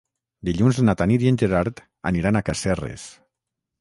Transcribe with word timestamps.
Dilluns 0.47 0.77
na 0.87 0.95
Tanit 1.01 1.25
i 1.25 1.29
en 1.33 1.37
Gerard 1.43 1.83
aniran 2.13 2.41
a 2.41 2.43
Casserres. 2.49 3.05